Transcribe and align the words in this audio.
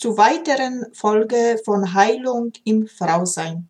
zu 0.00 0.16
weiteren 0.16 0.86
Folge 0.94 1.60
von 1.62 1.92
Heilung 1.92 2.52
im 2.64 2.86
Frausein. 2.88 3.68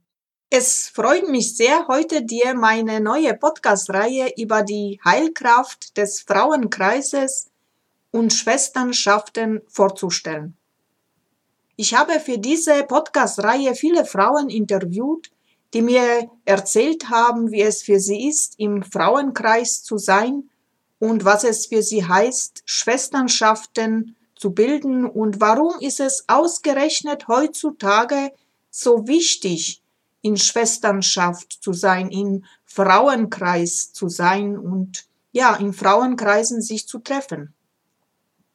Es 0.48 0.88
freut 0.88 1.28
mich 1.28 1.56
sehr, 1.56 1.88
heute 1.88 2.22
dir 2.22 2.54
meine 2.54 3.00
neue 3.00 3.34
Podcast-Reihe 3.34 4.34
über 4.36 4.62
die 4.62 5.00
Heilkraft 5.04 5.96
des 5.96 6.20
Frauenkreises 6.20 7.50
und 8.12 8.32
Schwesternschaften 8.32 9.62
vorzustellen. 9.66 10.56
Ich 11.74 11.94
habe 11.94 12.20
für 12.20 12.38
diese 12.38 12.84
Podcast-Reihe 12.84 13.74
viele 13.74 14.04
Frauen 14.04 14.50
interviewt, 14.50 15.32
die 15.74 15.82
mir 15.82 16.30
erzählt 16.44 17.10
haben, 17.10 17.50
wie 17.50 17.62
es 17.62 17.82
für 17.82 17.98
sie 17.98 18.28
ist, 18.28 18.54
im 18.56 18.84
Frauenkreis 18.84 19.82
zu 19.82 19.98
sein 19.98 20.48
und 21.00 21.24
was 21.24 21.42
es 21.42 21.66
für 21.66 21.82
sie 21.82 22.06
heißt, 22.06 22.62
Schwesternschaften 22.66 24.14
zu 24.40 24.50
bilden 24.52 25.04
und 25.04 25.40
warum 25.40 25.78
ist 25.80 26.00
es 26.00 26.24
ausgerechnet 26.28 27.28
heutzutage 27.28 28.32
so 28.70 29.06
wichtig, 29.06 29.82
in 30.22 30.36
Schwesternschaft 30.36 31.58
zu 31.62 31.72
sein, 31.72 32.10
in 32.10 32.44
Frauenkreis 32.64 33.92
zu 33.92 34.08
sein 34.08 34.58
und 34.58 35.06
ja, 35.32 35.56
in 35.56 35.72
Frauenkreisen 35.72 36.60
sich 36.60 36.86
zu 36.86 36.98
treffen. 36.98 37.54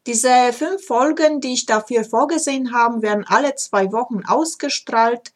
Diese 0.05 0.53
fünf 0.53 0.85
Folgen, 0.85 1.41
die 1.41 1.53
ich 1.53 1.65
dafür 1.65 2.03
vorgesehen 2.03 2.73
habe, 2.73 3.01
werden 3.01 3.25
alle 3.27 3.55
zwei 3.55 3.91
Wochen 3.91 4.23
ausgestrahlt 4.25 5.33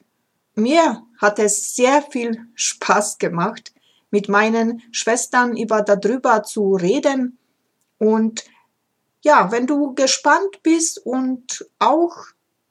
mir 0.59 1.03
hat 1.17 1.39
es 1.39 1.75
sehr 1.75 2.01
viel 2.01 2.45
Spaß 2.55 3.17
gemacht, 3.17 3.73
mit 4.11 4.27
meinen 4.27 4.81
Schwestern 4.91 5.55
über 5.55 5.81
darüber 5.81 6.43
zu 6.43 6.73
reden. 6.75 7.37
Und 7.97 8.43
ja, 9.21 9.51
wenn 9.51 9.67
du 9.67 9.93
gespannt 9.93 10.63
bist 10.63 11.05
und 11.05 11.65
auch 11.79 12.15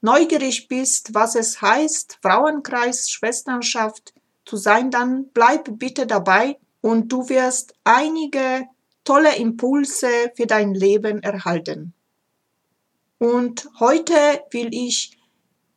neugierig 0.00 0.68
bist, 0.68 1.14
was 1.14 1.34
es 1.34 1.60
heißt, 1.60 2.18
Frauenkreis, 2.22 3.10
Schwesternschaft 3.10 4.14
zu 4.44 4.56
sein, 4.56 4.90
dann 4.90 5.28
bleib 5.34 5.78
bitte 5.78 6.06
dabei 6.06 6.58
und 6.80 7.12
du 7.12 7.28
wirst 7.28 7.74
einige 7.84 8.66
tolle 9.04 9.36
Impulse 9.36 10.08
für 10.36 10.46
dein 10.46 10.74
Leben 10.74 11.22
erhalten. 11.22 11.92
Und 13.18 13.68
heute 13.80 14.14
will 14.50 14.68
ich 14.72 15.18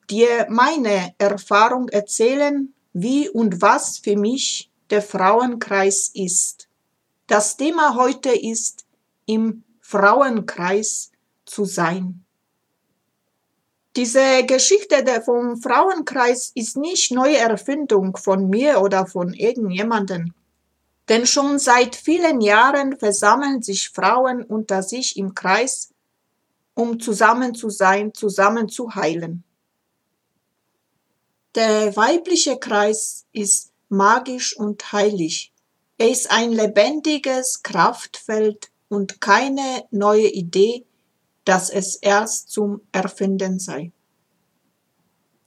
dir 0.10 0.46
meine 0.50 1.16
Erfahrung 1.18 1.90
erzählen, 1.90 2.74
wie 2.94 3.30
und 3.30 3.62
was 3.62 3.98
für 3.98 4.16
mich 4.16 4.70
der 4.90 5.02
Frauenkreis 5.02 6.12
ist. 6.14 6.68
Das 7.28 7.58
Thema 7.58 7.96
heute 7.96 8.30
ist, 8.30 8.86
im 9.26 9.64
Frauenkreis 9.92 11.12
zu 11.46 11.66
sein. 11.66 12.24
Diese 13.98 14.46
Geschichte 14.46 15.04
vom 15.22 15.62
Frauenkreis 15.62 16.54
ist 16.56 16.78
nicht 16.78 17.12
neue 17.12 17.38
Erfindung 17.38 18.16
von 18.16 18.50
mir 18.50 18.80
oder 18.80 19.06
von 19.06 19.34
irgendjemanden. 19.34 20.34
Denn 21.10 21.28
schon 21.28 21.60
seit 21.60 21.98
vielen 21.98 22.40
Jahren 22.40 22.98
versammeln 22.98 23.62
sich 23.62 23.90
Frauen 23.90 24.44
unter 24.44 24.82
sich 24.82 25.18
im 25.18 25.36
Kreis, 25.36 25.90
um 26.74 27.02
zusammen 27.02 27.54
zu 27.54 27.70
sein, 27.70 28.14
zusammen 28.14 28.70
zu 28.70 28.96
heilen. 28.96 29.44
Der 31.56 31.94
weibliche 31.98 32.58
Kreis 32.58 33.26
ist 33.34 33.74
magisch 33.90 34.56
und 34.56 34.94
heilig. 34.94 35.52
Er 35.98 36.10
ist 36.10 36.32
ein 36.32 36.54
lebendiges 36.54 37.62
Kraftfeld 37.62 38.71
und 38.92 39.22
keine 39.22 39.86
neue 39.92 40.28
Idee, 40.28 40.86
dass 41.46 41.70
es 41.70 41.96
erst 41.96 42.50
zum 42.50 42.82
Erfinden 42.92 43.58
sei. 43.58 43.94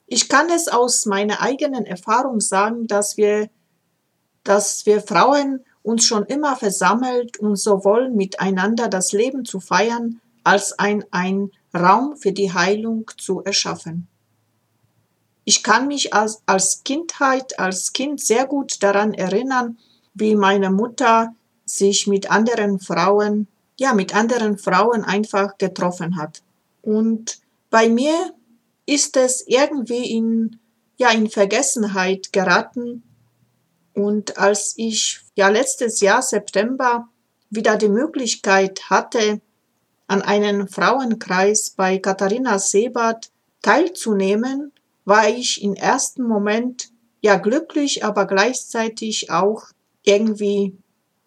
Ich 0.06 0.30
kann 0.30 0.48
es 0.48 0.66
aus 0.66 1.04
meiner 1.04 1.42
eigenen 1.42 1.84
Erfahrung 1.84 2.40
sagen, 2.40 2.86
dass 2.86 3.18
wir, 3.18 3.50
dass 4.44 4.86
wir 4.86 5.02
Frauen 5.02 5.60
uns 5.82 6.04
schon 6.04 6.24
immer 6.24 6.56
versammelt 6.56 7.38
und 7.38 7.56
so 7.56 7.84
wollen, 7.84 8.16
miteinander 8.16 8.88
das 8.88 9.12
Leben 9.12 9.44
zu 9.44 9.60
feiern, 9.60 10.22
als 10.42 10.78
ein, 10.78 11.04
ein 11.10 11.50
Raum 11.74 12.16
für 12.16 12.32
die 12.32 12.54
Heilung 12.54 13.10
zu 13.18 13.42
erschaffen. 13.42 14.08
Ich 15.44 15.62
kann 15.62 15.86
mich 15.86 16.14
als, 16.14 16.42
als 16.46 16.82
Kindheit, 16.82 17.58
als 17.58 17.92
Kind 17.92 18.22
sehr 18.22 18.46
gut 18.46 18.82
daran 18.82 19.12
erinnern, 19.12 19.76
wie 20.14 20.34
meine 20.34 20.70
Mutter 20.70 21.34
sich 21.76 22.06
mit 22.06 22.30
anderen 22.30 22.78
Frauen, 22.78 23.48
ja, 23.78 23.94
mit 23.94 24.14
anderen 24.14 24.58
Frauen 24.58 25.04
einfach 25.04 25.58
getroffen 25.58 26.16
hat. 26.16 26.42
Und 26.82 27.38
bei 27.70 27.88
mir 27.88 28.34
ist 28.86 29.16
es 29.16 29.44
irgendwie 29.46 30.12
in, 30.12 30.58
ja, 30.96 31.10
in 31.10 31.28
Vergessenheit 31.28 32.32
geraten. 32.32 33.02
Und 33.94 34.38
als 34.38 34.74
ich 34.76 35.20
ja 35.34 35.48
letztes 35.48 36.00
Jahr 36.00 36.22
September 36.22 37.08
wieder 37.50 37.76
die 37.76 37.88
Möglichkeit 37.88 38.90
hatte, 38.90 39.40
an 40.06 40.22
einem 40.22 40.68
Frauenkreis 40.68 41.70
bei 41.70 41.98
Katharina 41.98 42.58
Sebert 42.58 43.30
teilzunehmen, 43.62 44.72
war 45.04 45.28
ich 45.28 45.62
im 45.62 45.74
ersten 45.74 46.22
Moment 46.24 46.90
ja 47.20 47.36
glücklich, 47.36 48.04
aber 48.04 48.26
gleichzeitig 48.26 49.30
auch 49.30 49.64
irgendwie 50.02 50.76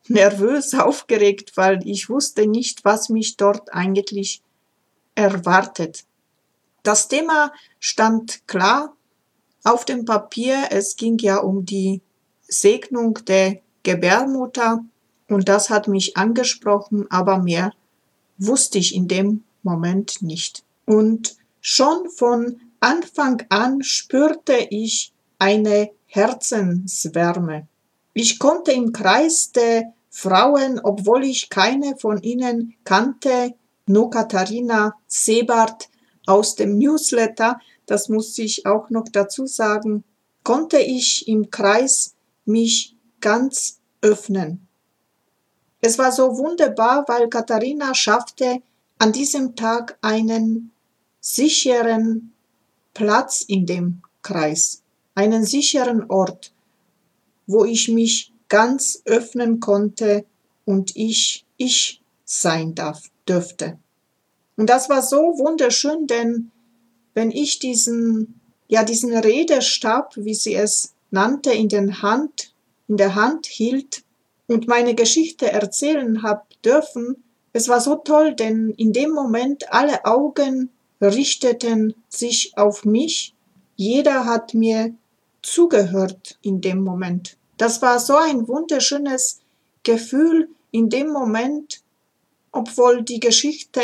nervös 0.10 0.74
aufgeregt, 0.74 1.54
weil 1.56 1.80
ich 1.86 2.10
wusste 2.10 2.48
nicht, 2.48 2.86
was 2.86 3.10
mich 3.10 3.38
dort 3.38 3.74
eigentlich 3.74 4.42
erwartet. 5.16 6.06
Das 6.84 7.08
Thema 7.08 7.52
stand 7.80 8.48
klar 8.48 8.96
auf 9.64 9.84
dem 9.86 10.06
Papier. 10.06 10.68
Es 10.70 10.96
ging 10.96 11.18
ja 11.18 11.38
um 11.38 11.66
die 11.66 12.02
Segnung 12.48 13.16
der 13.26 13.60
Gebärmutter 13.84 14.84
und 15.28 15.50
das 15.50 15.70
hat 15.70 15.88
mich 15.88 16.16
angesprochen, 16.16 17.06
aber 17.10 17.40
mehr 17.40 17.74
wusste 18.38 18.78
ich 18.78 18.96
in 18.96 19.08
dem 19.08 19.44
Moment 19.64 20.22
nicht. 20.22 20.64
Und 20.86 21.36
schon 21.60 22.10
von 22.10 22.62
Anfang 22.80 23.44
an 23.50 23.84
spürte 23.84 24.56
ich 24.70 25.12
eine 25.40 25.90
Herzenswärme. 26.06 27.68
Ich 28.14 28.40
konnte 28.40 28.72
im 28.72 28.94
Kreis 28.94 29.52
der 29.52 29.94
Frauen, 30.20 30.80
obwohl 30.84 31.26
ich 31.26 31.52
keine 31.52 31.96
von 31.96 32.24
ihnen 32.24 32.74
kannte, 32.86 33.54
nur 33.86 34.10
Katharina 34.10 34.96
Sebart 35.06 35.90
aus 36.26 36.56
dem 36.56 36.80
Newsletter, 36.80 37.60
das 37.86 38.10
muss 38.10 38.36
ich 38.40 38.66
auch 38.66 38.90
noch 38.90 39.06
dazu 39.12 39.46
sagen, 39.46 40.04
konnte 40.44 40.80
ich 40.80 41.28
im 41.28 41.52
Kreis 41.52 42.16
mich 42.46 42.96
ganz 43.22 43.80
öffnen. 44.02 44.68
Es 45.82 46.00
war 46.00 46.12
so 46.12 46.36
wunderbar, 46.36 47.06
weil 47.08 47.30
Katharina 47.30 47.94
schaffte 47.94 48.64
an 48.98 49.12
diesem 49.12 49.56
Tag 49.56 50.00
einen 50.02 50.72
sicheren 51.22 52.34
Platz 52.96 53.42
in 53.42 53.68
dem 53.68 54.02
Kreis, 54.24 54.82
einen 55.14 55.46
sicheren 55.46 56.10
Ort, 56.10 56.54
wo 57.46 57.66
ich 57.66 57.88
mich 57.88 58.34
ganz 58.50 59.02
öffnen 59.06 59.60
konnte 59.60 60.26
und 60.66 60.96
ich 60.96 61.46
ich 61.58 62.02
sein 62.26 62.76
darf. 62.76 63.10
dürfte. 63.28 63.78
Und 64.56 64.70
das 64.70 64.90
war 64.90 65.02
so 65.02 65.18
wunderschön, 65.18 66.08
denn 66.08 66.52
wenn 67.14 67.32
ich 67.32 67.60
diesen, 67.60 68.40
ja, 68.68 68.84
diesen 68.84 69.16
Redestab, 69.16 70.16
wie 70.18 70.34
sie 70.34 70.56
es 70.56 70.94
nannte, 71.12 71.52
in 71.52 71.70
den 71.70 72.02
Hand, 72.02 72.54
in 72.88 72.98
der 72.98 73.16
Hand 73.16 73.46
hielt 73.46 74.04
und 74.48 74.68
meine 74.68 74.96
Geschichte 74.96 75.52
erzählen 75.52 76.24
hab 76.24 76.50
dürfen, 76.62 77.24
es 77.54 77.68
war 77.68 77.82
so 77.82 77.96
toll, 77.96 78.36
denn 78.36 78.72
in 78.78 78.94
dem 78.94 79.12
Moment 79.12 79.72
alle 79.72 80.06
Augen 80.06 80.70
richteten 81.02 81.96
sich 82.08 82.58
auf 82.58 82.86
mich. 82.86 83.34
Jeder 83.76 84.26
hat 84.26 84.54
mir 84.54 84.94
zugehört 85.42 86.38
in 86.42 86.62
dem 86.62 86.84
Moment. 86.84 87.37
Das 87.58 87.82
war 87.82 88.00
so 88.00 88.16
ein 88.16 88.48
wunderschönes 88.48 89.40
Gefühl 89.84 90.50
in 90.72 90.90
dem 90.90 91.10
Moment, 91.10 91.82
obwohl 92.52 93.04
die 93.04 93.20
Geschichte 93.20 93.82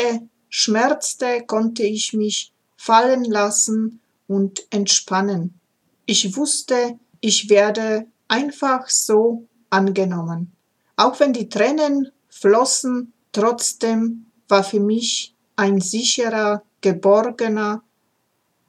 schmerzte, 0.48 1.42
konnte 1.46 1.82
ich 1.82 2.12
mich 2.12 2.52
fallen 2.76 3.24
lassen 3.24 4.00
und 4.28 4.66
entspannen. 4.70 5.58
Ich 6.06 6.36
wusste, 6.36 6.98
ich 7.20 7.48
werde 7.48 8.06
einfach 8.28 8.88
so 8.88 9.46
angenommen. 9.70 10.52
Auch 10.96 11.18
wenn 11.18 11.32
die 11.32 11.48
Tränen 11.48 12.12
flossen, 12.28 13.12
trotzdem 13.32 14.26
war 14.48 14.62
für 14.62 14.80
mich 14.80 15.34
ein 15.56 15.80
sicherer, 15.80 16.62
geborgener 16.80 17.82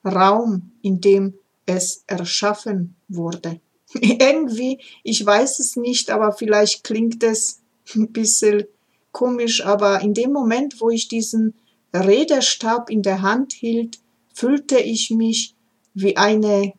Raum, 0.04 0.72
in 0.82 1.02
dem 1.02 1.34
es 1.66 2.04
erschaffen 2.08 2.96
wurde. 3.08 3.60
Irgendwie, 4.02 4.80
ich 5.04 5.26
weiß 5.26 5.60
es 5.60 5.76
nicht, 5.76 6.10
aber 6.10 6.34
vielleicht 6.34 6.84
klingt 6.84 7.24
es 7.24 7.62
ein 7.96 8.12
bisschen 8.12 8.66
komisch, 9.12 9.66
aber 9.66 10.02
in 10.02 10.14
dem 10.14 10.34
Moment, 10.34 10.82
wo 10.82 10.90
ich 10.90 11.08
diesen 11.08 11.54
Redestab 11.94 12.90
in 12.90 13.02
der 13.02 13.22
Hand 13.22 13.54
hielt, 13.54 14.00
fühlte 14.34 14.78
ich 14.78 15.12
mich 15.12 15.56
wie 15.94 16.18
eine 16.18 16.74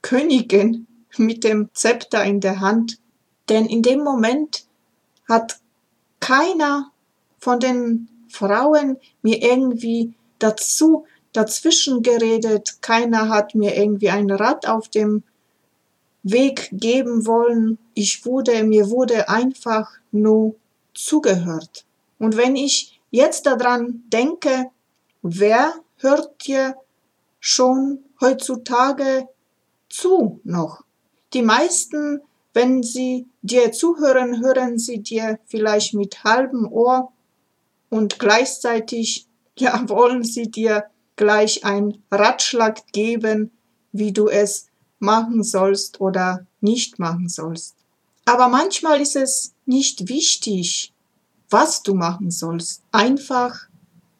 Königin 0.00 0.86
mit 1.16 1.42
dem 1.42 1.70
Zepter 1.74 2.24
in 2.24 2.40
der 2.40 2.60
Hand. 2.60 2.98
Denn 3.48 3.66
in 3.66 3.82
dem 3.82 4.04
Moment 4.04 4.66
hat 5.28 5.58
keiner 6.20 6.92
von 7.40 7.58
den 7.58 8.08
Frauen 8.28 8.98
mir 9.22 9.42
irgendwie 9.42 10.14
dazu 10.38 11.04
dazwischen 11.32 12.02
geredet. 12.02 12.80
Keiner 12.80 13.28
hat 13.28 13.56
mir 13.56 13.76
irgendwie 13.76 14.10
ein 14.10 14.30
Rad 14.30 14.68
auf 14.68 14.88
dem 14.88 15.24
Weg 16.22 16.68
geben 16.72 17.26
wollen. 17.26 17.78
Ich 17.94 18.24
wurde, 18.24 18.64
mir 18.64 18.90
wurde 18.90 19.28
einfach 19.28 19.90
nur 20.12 20.56
zugehört. 20.94 21.84
Und 22.18 22.36
wenn 22.36 22.56
ich 22.56 23.00
jetzt 23.10 23.46
daran 23.46 24.04
denke, 24.12 24.70
wer 25.22 25.74
hört 25.96 26.46
dir 26.46 26.76
schon 27.38 28.04
heutzutage 28.20 29.28
zu 29.88 30.40
noch? 30.44 30.84
Die 31.32 31.42
meisten, 31.42 32.20
wenn 32.52 32.82
sie 32.82 33.26
dir 33.42 33.72
zuhören, 33.72 34.42
hören 34.42 34.78
sie 34.78 34.98
dir 34.98 35.38
vielleicht 35.46 35.94
mit 35.94 36.24
halbem 36.24 36.70
Ohr 36.70 37.12
und 37.88 38.18
gleichzeitig, 38.18 39.26
ja, 39.58 39.82
wollen 39.88 40.24
sie 40.24 40.50
dir 40.50 40.84
gleich 41.16 41.64
einen 41.64 42.02
Ratschlag 42.10 42.86
geben, 42.92 43.50
wie 43.92 44.12
du 44.12 44.28
es 44.28 44.69
machen 45.00 45.42
sollst 45.42 46.00
oder 46.00 46.46
nicht 46.60 46.98
machen 46.98 47.28
sollst. 47.28 47.74
Aber 48.24 48.48
manchmal 48.48 49.00
ist 49.00 49.16
es 49.16 49.54
nicht 49.66 50.08
wichtig, 50.08 50.92
was 51.48 51.82
du 51.82 51.94
machen 51.94 52.30
sollst. 52.30 52.82
Einfach, 52.92 53.68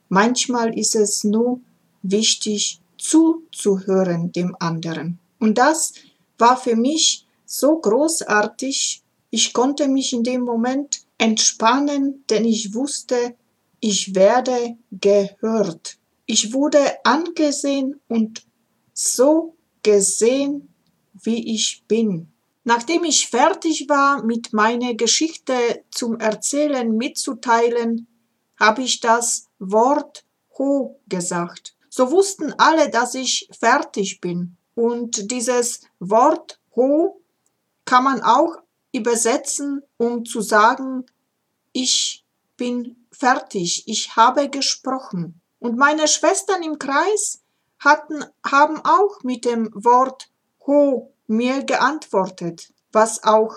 manchmal 0.08 0.76
ist 0.76 0.96
es 0.96 1.22
nur 1.22 1.60
wichtig, 2.02 2.80
zuzuhören 2.98 4.32
dem 4.32 4.56
anderen. 4.58 5.18
Und 5.38 5.58
das 5.58 5.94
war 6.38 6.56
für 6.56 6.76
mich 6.76 7.26
so 7.46 7.78
großartig. 7.78 9.02
Ich 9.30 9.52
konnte 9.52 9.88
mich 9.88 10.12
in 10.12 10.24
dem 10.24 10.42
Moment 10.42 11.02
entspannen, 11.18 12.24
denn 12.28 12.44
ich 12.44 12.74
wusste, 12.74 13.34
ich 13.80 14.14
werde 14.14 14.76
gehört. 14.90 15.98
Ich 16.26 16.52
wurde 16.52 16.78
angesehen 17.04 18.00
und 18.08 18.42
so 18.92 19.54
gesehen, 19.82 20.74
wie 21.12 21.54
ich 21.54 21.84
bin. 21.88 22.32
Nachdem 22.64 23.04
ich 23.04 23.28
fertig 23.28 23.88
war, 23.88 24.22
mit 24.22 24.52
meiner 24.52 24.94
Geschichte 24.94 25.84
zum 25.90 26.18
Erzählen 26.18 26.96
mitzuteilen, 26.96 28.06
habe 28.58 28.82
ich 28.82 29.00
das 29.00 29.48
Wort 29.58 30.24
Ho 30.58 31.00
gesagt. 31.08 31.74
So 31.88 32.10
wussten 32.10 32.52
alle, 32.58 32.90
dass 32.90 33.14
ich 33.14 33.48
fertig 33.58 34.20
bin. 34.20 34.56
Und 34.74 35.30
dieses 35.30 35.80
Wort 35.98 36.60
Ho 36.76 37.20
kann 37.84 38.04
man 38.04 38.22
auch 38.22 38.56
übersetzen, 38.92 39.82
um 39.96 40.24
zu 40.24 40.40
sagen, 40.40 41.06
ich 41.72 42.24
bin 42.56 43.06
fertig, 43.10 43.84
ich 43.86 44.16
habe 44.16 44.48
gesprochen. 44.48 45.40
Und 45.58 45.76
meine 45.76 46.08
Schwestern 46.08 46.62
im 46.62 46.78
Kreis 46.78 47.39
hatten, 47.80 48.24
haben 48.46 48.80
auch 48.84 49.22
mit 49.22 49.44
dem 49.44 49.70
Wort 49.74 50.30
Ho 50.66 51.12
mir 51.26 51.64
geantwortet, 51.64 52.72
was 52.92 53.24
auch 53.24 53.56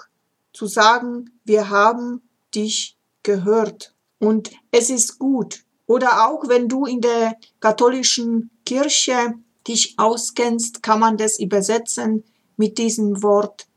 zu 0.54 0.66
sagen, 0.66 1.40
wir 1.44 1.70
haben 1.70 2.28
dich 2.56 2.98
gehört 3.24 3.94
und 4.20 4.52
es 4.72 4.90
ist 4.90 5.20
gut. 5.20 5.64
Oder 5.86 6.28
auch 6.28 6.48
wenn 6.48 6.70
du 6.70 6.86
in 6.86 7.02
der 7.02 7.36
katholischen 7.60 8.50
Kirche 8.66 9.34
dich 9.68 9.96
auskennst, 9.98 10.82
kann 10.82 11.00
man 11.00 11.18
das 11.18 11.40
übersetzen 11.40 12.24
mit 12.56 12.78
diesem 12.78 13.22
Wort 13.22 13.68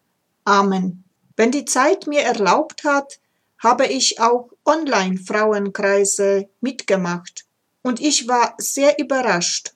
Amen. 0.45 1.05
Wenn 1.37 1.51
die 1.51 1.65
Zeit 1.65 2.07
mir 2.07 2.23
erlaubt 2.23 2.85
hat, 2.85 3.21
habe 3.59 3.87
ich 3.87 4.21
auch 4.21 4.51
Online-Frauenkreise 4.65 6.49
mitgemacht 6.61 7.47
und 7.83 8.01
ich 8.01 8.29
war 8.29 8.55
sehr 8.59 8.99
überrascht, 8.99 9.76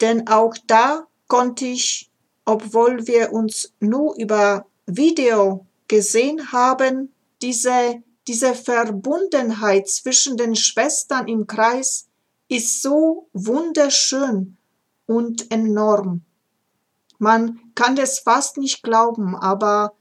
denn 0.00 0.28
auch 0.28 0.54
da 0.66 1.06
konnte 1.28 1.66
ich 1.66 2.10
obwohl 2.44 3.06
wir 3.06 3.32
uns 3.32 3.72
nur 3.80 4.16
über 4.16 4.66
Video 4.86 5.66
gesehen 5.88 6.52
haben, 6.52 7.12
diese, 7.42 8.02
diese 8.26 8.54
Verbundenheit 8.54 9.88
zwischen 9.88 10.36
den 10.36 10.56
Schwestern 10.56 11.28
im 11.28 11.46
Kreis 11.46 12.06
ist 12.48 12.82
so 12.82 13.28
wunderschön 13.32 14.56
und 15.06 15.50
enorm. 15.50 16.22
Man 17.18 17.60
kann 17.74 17.96
das 17.96 18.18
fast 18.18 18.58
nicht 18.58 18.82
glauben, 18.82 19.34
aber 19.34 19.94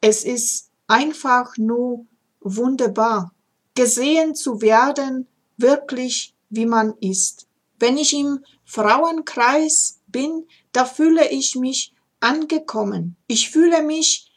es 0.00 0.24
ist 0.24 0.70
einfach 0.86 1.56
nur 1.56 2.06
wunderbar, 2.40 3.32
gesehen 3.74 4.34
zu 4.34 4.60
werden, 4.60 5.28
wirklich 5.56 6.34
wie 6.48 6.66
man 6.66 6.94
ist. 7.00 7.46
Wenn 7.80 7.96
ich 7.96 8.12
im 8.12 8.44
Frauenkreis 8.64 10.00
bin, 10.06 10.46
da 10.72 10.84
fühle 10.84 11.30
ich 11.30 11.56
mich 11.56 11.92
angekommen. 12.20 13.16
Ich 13.26 13.50
fühle 13.50 13.82
mich, 13.82 14.30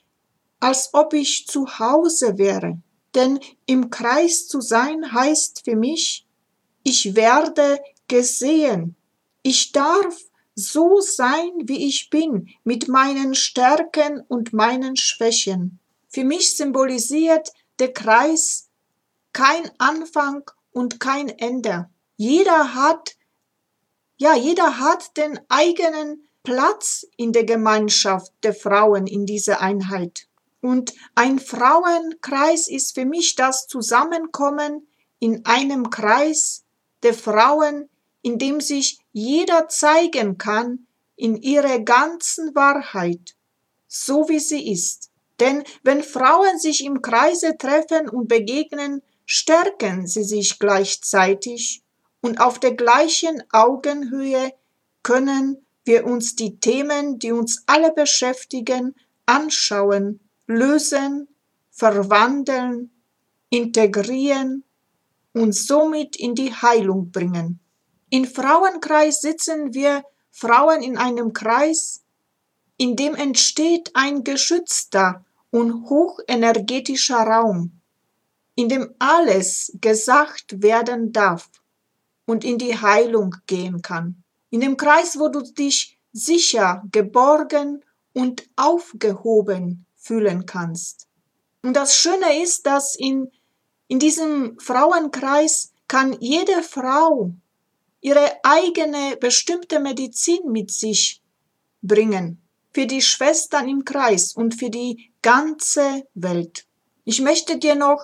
als 0.61 0.93
ob 0.93 1.13
ich 1.13 1.45
zu 1.45 1.77
Hause 1.77 2.37
wäre. 2.37 2.81
Denn 3.13 3.39
im 3.65 3.89
Kreis 3.89 4.47
zu 4.47 4.61
sein 4.61 5.11
heißt 5.11 5.63
für 5.65 5.75
mich, 5.75 6.25
ich 6.83 7.15
werde 7.15 7.79
gesehen. 8.07 8.95
Ich 9.43 9.73
darf 9.73 10.17
so 10.55 11.01
sein, 11.01 11.51
wie 11.63 11.85
ich 11.85 12.09
bin, 12.09 12.49
mit 12.63 12.87
meinen 12.87 13.35
Stärken 13.35 14.21
und 14.27 14.53
meinen 14.53 14.95
Schwächen. 14.95 15.79
Für 16.07 16.23
mich 16.23 16.55
symbolisiert 16.55 17.51
der 17.79 17.91
Kreis 17.91 18.69
kein 19.33 19.69
Anfang 19.79 20.49
und 20.71 20.99
kein 20.99 21.27
Ende. 21.27 21.89
Jeder 22.15 22.75
hat 22.75 23.15
ja, 24.23 24.35
jeder 24.35 24.79
hat 24.79 25.17
den 25.17 25.37
eigenen 25.49 26.29
Platz 26.43 27.05
in 27.17 27.33
der 27.33 27.43
Gemeinschaft 27.43 28.31
der 28.43 28.53
Frauen 28.53 29.05
in 29.05 29.25
dieser 29.25 29.59
Einheit. 29.59 30.27
Und 30.61 30.93
ein 31.13 31.39
Frauenkreis 31.39 32.69
ist 32.69 32.95
für 32.95 33.03
mich 33.03 33.35
das 33.35 33.67
Zusammenkommen 33.67 34.87
in 35.19 35.45
einem 35.45 35.89
Kreis 35.89 36.63
der 37.03 37.13
Frauen, 37.13 37.89
in 38.21 38.39
dem 38.39 38.61
sich 38.61 38.99
jeder 39.11 39.67
zeigen 39.67 40.37
kann 40.37 40.87
in 41.17 41.35
ihrer 41.35 41.79
ganzen 41.79 42.55
Wahrheit, 42.55 43.35
so 43.89 44.29
wie 44.29 44.39
sie 44.39 44.71
ist. 44.71 45.11
Denn 45.41 45.65
wenn 45.83 46.01
Frauen 46.01 46.59
sich 46.59 46.85
im 46.85 47.01
Kreise 47.01 47.57
treffen 47.57 48.07
und 48.07 48.29
begegnen, 48.29 49.01
stärken 49.25 50.07
sie 50.07 50.23
sich 50.23 50.59
gleichzeitig 50.59 51.82
und 52.23 52.39
auf 52.39 52.57
der 52.57 52.73
gleichen 52.73 53.43
Augenhöhe 53.51 54.53
können 55.03 55.57
wir 55.83 56.05
uns 56.05 56.37
die 56.37 56.57
Themen, 56.57 57.19
die 57.19 57.33
uns 57.33 57.63
alle 57.67 57.91
beschäftigen, 57.91 58.95
anschauen, 59.25 60.21
lösen, 60.47 61.27
verwandeln, 61.69 62.91
integrieren 63.49 64.63
uns 65.33 65.65
somit 65.65 66.15
in 66.15 66.35
die 66.35 66.53
Heilung 66.53 67.11
bringen. 67.11 67.59
In 68.09 68.25
Frauenkreis 68.25 69.21
sitzen 69.21 69.73
wir 69.73 70.03
Frauen 70.31 70.81
in 70.81 70.95
einem 70.97 71.33
Kreis, 71.33 72.03
in 72.77 72.95
dem 72.95 73.15
entsteht 73.15 73.91
ein 73.95 74.23
geschützter 74.23 75.25
und 75.49 75.89
hochenergetischer 75.89 77.17
Raum, 77.17 77.81
in 78.55 78.69
dem 78.69 78.93
alles 78.99 79.75
gesagt 79.81 80.61
werden 80.61 81.11
darf 81.11 81.49
und 82.25 82.43
in 82.43 82.57
die 82.57 82.77
Heilung 82.77 83.35
gehen 83.47 83.81
kann. 83.81 84.23
In 84.49 84.61
dem 84.61 84.77
Kreis, 84.77 85.19
wo 85.19 85.29
du 85.29 85.41
dich 85.41 85.97
sicher, 86.11 86.83
geborgen 86.91 87.83
und 88.13 88.47
aufgehoben 88.55 89.85
fühlen 89.95 90.45
kannst. 90.45 91.07
Und 91.63 91.73
das 91.73 91.95
Schöne 91.95 92.41
ist, 92.41 92.65
dass 92.65 92.95
in, 92.95 93.31
in 93.87 93.99
diesem 93.99 94.59
Frauenkreis 94.59 95.71
kann 95.87 96.15
jede 96.19 96.61
Frau 96.61 97.31
ihre 98.01 98.43
eigene 98.43 99.15
bestimmte 99.17 99.79
Medizin 99.79 100.51
mit 100.51 100.71
sich 100.71 101.21
bringen. 101.81 102.41
Für 102.73 102.85
die 102.85 103.01
Schwestern 103.01 103.69
im 103.69 103.85
Kreis 103.85 104.33
und 104.33 104.55
für 104.55 104.69
die 104.69 105.11
ganze 105.21 106.07
Welt. 106.13 106.65
Ich 107.05 107.21
möchte 107.21 107.57
dir 107.57 107.75
noch 107.75 108.03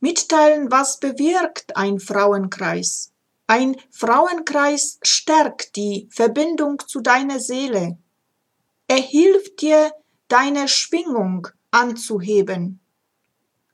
mitteilen, 0.00 0.70
was 0.70 0.98
bewirkt 0.98 1.76
ein 1.76 2.00
Frauenkreis. 2.00 3.13
Ein 3.46 3.76
Frauenkreis 3.90 4.98
stärkt 5.02 5.76
die 5.76 6.08
Verbindung 6.10 6.78
zu 6.86 7.00
deiner 7.00 7.40
Seele. 7.40 7.98
Er 8.88 9.00
hilft 9.00 9.60
dir, 9.60 9.92
deine 10.28 10.66
Schwingung 10.66 11.48
anzuheben. 11.70 12.80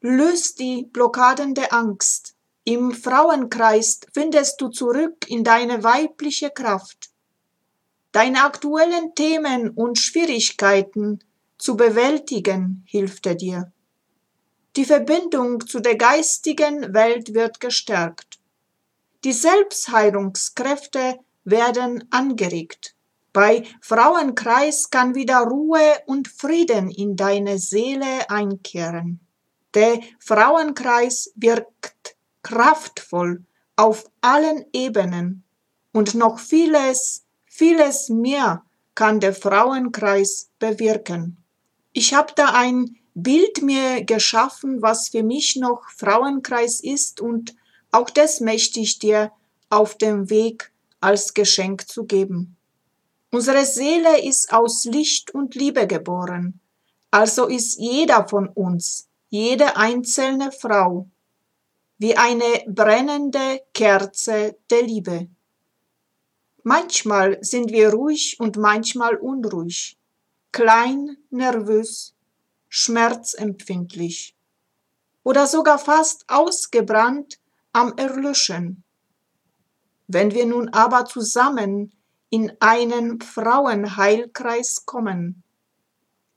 Löst 0.00 0.58
die 0.58 0.86
Blockaden 0.92 1.54
der 1.54 1.72
Angst. 1.72 2.34
Im 2.64 2.92
Frauenkreis 2.92 4.00
findest 4.12 4.60
du 4.60 4.68
zurück 4.68 5.28
in 5.28 5.44
deine 5.44 5.84
weibliche 5.84 6.50
Kraft. 6.50 7.10
Deine 8.10 8.42
aktuellen 8.42 9.14
Themen 9.14 9.70
und 9.70 9.98
Schwierigkeiten 9.98 11.22
zu 11.58 11.76
bewältigen 11.76 12.82
hilft 12.86 13.26
er 13.26 13.36
dir. 13.36 13.72
Die 14.74 14.84
Verbindung 14.84 15.64
zu 15.66 15.78
der 15.78 15.96
geistigen 15.96 16.92
Welt 16.92 17.34
wird 17.34 17.60
gestärkt. 17.60 18.39
Die 19.24 19.32
Selbstheilungskräfte 19.32 21.18
werden 21.44 22.04
angeregt. 22.10 22.94
Bei 23.32 23.64
Frauenkreis 23.80 24.90
kann 24.90 25.14
wieder 25.14 25.40
Ruhe 25.40 25.98
und 26.06 26.28
Frieden 26.28 26.90
in 26.90 27.16
deine 27.16 27.58
Seele 27.58 28.28
einkehren. 28.30 29.20
Der 29.74 30.00
Frauenkreis 30.18 31.32
wirkt 31.36 32.16
kraftvoll 32.42 33.44
auf 33.76 34.10
allen 34.20 34.64
Ebenen 34.72 35.44
und 35.92 36.14
noch 36.14 36.38
vieles, 36.38 37.24
vieles 37.44 38.08
mehr 38.08 38.64
kann 38.94 39.20
der 39.20 39.34
Frauenkreis 39.34 40.50
bewirken. 40.58 41.36
Ich 41.92 42.14
habe 42.14 42.32
da 42.34 42.54
ein 42.54 42.96
Bild 43.14 43.62
mir 43.62 44.04
geschaffen, 44.04 44.82
was 44.82 45.08
für 45.08 45.22
mich 45.22 45.56
noch 45.56 45.88
Frauenkreis 45.90 46.80
ist 46.80 47.20
und 47.20 47.54
auch 47.92 48.10
das 48.10 48.40
möchte 48.40 48.80
ich 48.80 48.98
dir 48.98 49.32
auf 49.68 49.96
dem 49.96 50.30
Weg 50.30 50.72
als 51.00 51.34
Geschenk 51.34 51.88
zu 51.88 52.04
geben. 52.04 52.56
Unsere 53.30 53.64
Seele 53.64 54.22
ist 54.22 54.52
aus 54.52 54.84
Licht 54.84 55.32
und 55.32 55.54
Liebe 55.54 55.86
geboren, 55.86 56.60
also 57.10 57.46
ist 57.46 57.78
jeder 57.78 58.28
von 58.28 58.48
uns, 58.48 59.08
jede 59.28 59.76
einzelne 59.76 60.52
Frau, 60.52 61.08
wie 61.98 62.16
eine 62.16 62.64
brennende 62.66 63.62
Kerze 63.74 64.56
der 64.70 64.82
Liebe. 64.82 65.28
Manchmal 66.62 67.38
sind 67.42 67.72
wir 67.72 67.90
ruhig 67.90 68.38
und 68.38 68.56
manchmal 68.56 69.16
unruhig, 69.16 69.96
klein, 70.52 71.16
nervös, 71.30 72.14
schmerzempfindlich 72.68 74.34
oder 75.22 75.46
sogar 75.46 75.78
fast 75.78 76.24
ausgebrannt 76.28 77.39
am 77.72 77.94
Erlöschen. 77.96 78.84
Wenn 80.06 80.32
wir 80.32 80.46
nun 80.46 80.68
aber 80.70 81.04
zusammen 81.04 81.92
in 82.30 82.52
einen 82.60 83.20
Frauenheilkreis 83.20 84.86
kommen, 84.86 85.42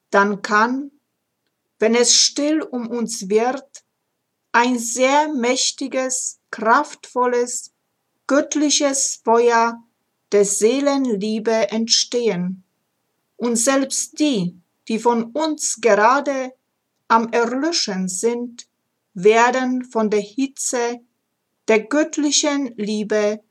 dann 0.10 0.42
kann, 0.42 0.92
wenn 1.80 1.96
es 1.96 2.16
still 2.16 2.62
um 2.62 2.88
uns 2.88 3.30
wird, 3.30 3.84
ein 4.52 4.78
sehr 4.78 5.34
mächtiges, 5.34 6.40
kraftvolles, 6.52 7.74
göttliches 8.28 9.22
Feuer 9.24 9.84
der 10.32 10.46
Seelenliebe 10.46 11.72
entstehen. 11.72 12.64
Und 13.38 13.56
selbst 13.56 14.20
die, 14.20 14.62
die 14.88 15.00
von 15.00 15.32
uns 15.32 15.80
gerade 15.82 16.54
am 17.08 17.30
Erlöschen 17.30 18.08
sind, 18.08 18.68
werden 19.14 19.84
von 19.84 20.10
der 20.10 20.22
Hitze 20.22 21.02
der 21.68 21.84
göttlichen 21.84 22.74
Liebe 22.78 23.42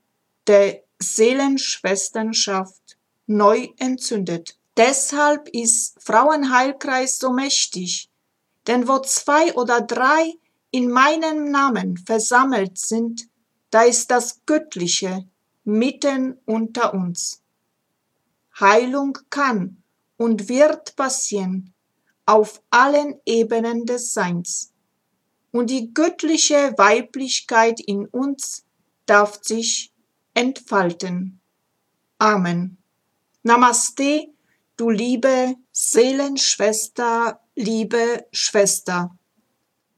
der 0.46 0.82
Seelenschwesternschaft 0.98 2.98
neu 3.26 3.68
entzündet. 3.78 4.58
Deshalb 4.76 5.48
ist 5.48 6.02
Frauenheilkreis 6.02 7.18
so 7.18 7.32
mächtig, 7.32 8.10
denn 8.66 8.88
wo 8.88 8.98
zwei 9.00 9.54
oder 9.54 9.80
drei 9.80 10.32
in 10.70 10.90
meinem 10.90 11.50
Namen 11.50 11.98
versammelt 11.98 12.78
sind, 12.78 13.28
da 13.70 13.82
ist 13.82 14.10
das 14.10 14.40
Göttliche 14.46 15.26
mitten 15.64 16.38
unter 16.46 16.94
uns. 16.94 17.42
Heilung 18.58 19.18
kann 19.30 19.82
und 20.16 20.48
wird 20.48 20.96
passieren 20.96 21.72
auf 22.26 22.62
allen 22.70 23.20
Ebenen 23.26 23.86
des 23.86 24.12
Seins. 24.12 24.71
Und 25.52 25.70
die 25.70 25.94
göttliche 25.94 26.74
Weiblichkeit 26.76 27.78
in 27.78 28.06
uns 28.06 28.64
darf 29.06 29.38
sich 29.42 29.92
entfalten. 30.34 31.40
Amen. 32.18 32.78
Namaste, 33.42 34.28
du 34.76 34.90
liebe 34.90 35.54
Seelenschwester, 35.70 37.40
liebe 37.54 38.26
Schwester. 38.32 39.16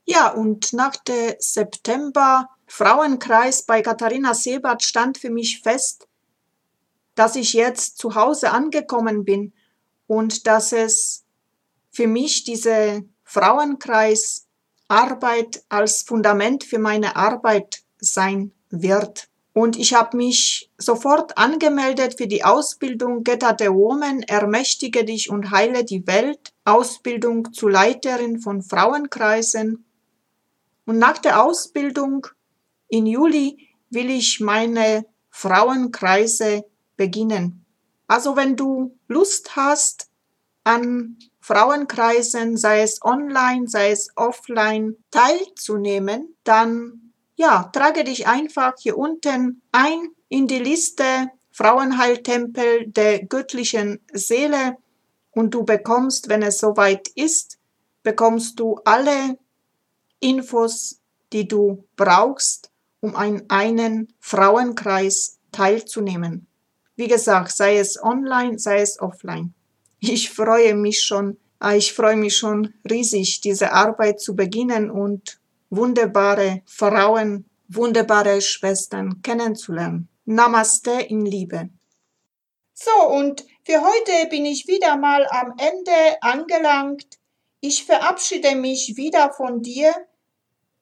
Ja, 0.05 0.29
und 0.31 0.73
nach 0.73 0.97
der 0.97 1.37
September 1.39 2.49
Frauenkreis 2.67 3.65
bei 3.65 3.81
Katharina 3.81 4.33
Sebert 4.33 4.83
stand 4.83 5.17
für 5.17 5.29
mich 5.29 5.61
fest, 5.61 6.07
dass 7.15 7.35
ich 7.35 7.53
jetzt 7.53 7.97
zu 7.97 8.15
Hause 8.15 8.51
angekommen 8.51 9.23
bin 9.23 9.53
und 10.07 10.47
dass 10.47 10.73
es 10.73 11.23
für 11.91 12.07
mich 12.07 12.43
diese 12.43 13.05
Frauenkreis 13.23 14.44
Arbeit 14.87 15.63
als 15.69 16.03
Fundament 16.03 16.63
für 16.63 16.79
meine 16.79 17.15
Arbeit 17.15 17.83
sein 17.99 18.51
wird. 18.69 19.27
Und 19.53 19.77
ich 19.77 19.93
habe 19.93 20.17
mich 20.17 20.69
sofort 20.77 21.37
angemeldet 21.37 22.17
für 22.17 22.27
die 22.27 22.43
Ausbildung 22.43 23.23
Get 23.23 23.43
at 23.43 23.61
a 23.61 23.73
Woman, 23.73 24.21
ermächtige 24.23 25.05
dich 25.05 25.29
und 25.29 25.51
heile 25.51 25.85
die 25.85 26.05
Welt, 26.07 26.51
Ausbildung 26.65 27.53
zur 27.53 27.71
Leiterin 27.71 28.39
von 28.41 28.61
Frauenkreisen. 28.61 29.85
Und 30.85 30.99
nach 30.99 31.19
der 31.19 31.41
Ausbildung 31.41 32.27
in 32.89 33.05
Juli 33.05 33.69
will 33.89 34.09
ich 34.09 34.41
meine 34.41 35.05
Frauenkreise 35.29 36.65
beginnen. 36.97 37.65
Also 38.07 38.35
wenn 38.35 38.55
du 38.55 38.97
Lust 39.07 39.55
hast 39.55 40.09
an 40.65 41.17
Frauenkreisen, 41.45 42.57
sei 42.57 42.81
es 42.81 43.03
online, 43.03 43.67
sei 43.67 43.91
es 43.91 44.09
offline, 44.15 44.95
teilzunehmen, 45.11 46.35
dann 46.43 47.13
ja, 47.35 47.69
trage 47.71 48.03
dich 48.03 48.25
einfach 48.25 48.73
hier 48.79 48.97
unten 48.97 49.61
ein 49.71 50.09
in 50.27 50.47
die 50.47 50.57
Liste 50.57 51.29
Frauenheiltempel 51.51 52.87
der 52.87 53.25
göttlichen 53.25 53.99
Seele 54.11 54.77
und 55.29 55.53
du 55.53 55.63
bekommst, 55.63 56.29
wenn 56.29 56.41
es 56.41 56.57
soweit 56.57 57.09
ist, 57.09 57.59
bekommst 58.01 58.59
du 58.59 58.79
alle 58.83 59.37
Infos, 60.19 60.99
die 61.31 61.47
du 61.47 61.85
brauchst, 61.95 62.71
um 63.01 63.15
an 63.15 63.43
einen 63.49 64.11
Frauenkreis 64.19 65.37
teilzunehmen. 65.51 66.47
Wie 66.95 67.07
gesagt, 67.07 67.55
sei 67.55 67.77
es 67.77 68.01
online, 68.01 68.57
sei 68.57 68.81
es 68.81 68.99
offline. 68.99 69.53
Ich 70.07 70.29
freue 70.29 70.75
mich 70.75 71.03
schon, 71.03 71.37
ich 71.75 71.93
freue 71.93 72.15
mich 72.15 72.37
schon 72.37 72.75
riesig, 72.87 73.41
diese 73.41 73.71
Arbeit 73.71 74.19
zu 74.21 74.35
beginnen 74.35 74.91
und 74.91 75.39
wunderbare 75.71 76.61
Frauen, 76.67 77.45
wunderbare 77.69 78.39
Schwestern 78.39 79.23
kennenzulernen. 79.23 80.07
Namaste 80.25 80.91
in 80.91 81.25
Liebe. 81.25 81.69
So, 82.73 82.91
und 83.09 83.45
für 83.63 83.81
heute 83.81 84.29
bin 84.29 84.45
ich 84.45 84.67
wieder 84.67 84.95
mal 84.95 85.25
am 85.31 85.55
Ende 85.57 86.21
angelangt. 86.21 87.17
Ich 87.59 87.83
verabschiede 87.85 88.55
mich 88.55 88.97
wieder 88.97 89.33
von 89.33 89.63
dir. 89.63 89.91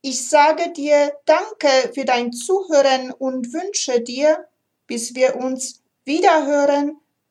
Ich 0.02 0.28
sage 0.28 0.74
dir 0.74 1.14
Danke 1.26 1.94
für 1.94 2.04
dein 2.04 2.34
Zuhören 2.34 3.12
und 3.12 3.54
wünsche 3.54 4.02
dir, 4.02 4.50
bis 4.86 5.16
wir 5.16 5.38
uns 5.38 5.82
wiederhören, 6.04 7.00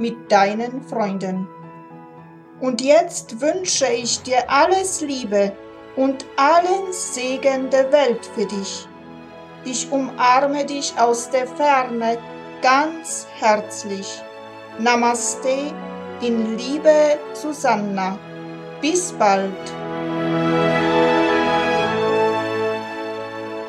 mit 0.00 0.32
deinen 0.32 0.82
Freunden. 0.82 1.46
Und 2.60 2.80
jetzt 2.80 3.40
wünsche 3.40 3.86
ich 3.86 4.22
dir 4.22 4.50
alles 4.50 5.00
Liebe 5.00 5.52
und 5.96 6.24
allen 6.36 6.92
Segen 6.92 7.70
der 7.70 7.92
Welt 7.92 8.26
für 8.34 8.46
dich. 8.46 8.88
Ich 9.64 9.90
umarme 9.92 10.64
dich 10.64 10.94
aus 10.98 11.28
der 11.30 11.46
Ferne 11.46 12.18
ganz 12.62 13.26
herzlich. 13.38 14.22
Namaste 14.78 15.72
in 16.22 16.56
Liebe 16.56 17.18
Susanna. 17.34 18.18
Bis 18.80 19.12
bald. 19.12 19.52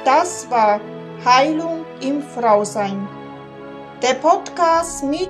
Das 0.05 0.49
war 0.49 0.79
Heilung 1.25 1.85
im 2.01 2.21
Frausein. 2.21 3.07
Der 4.01 4.15
Podcast 4.15 5.03
mit 5.03 5.29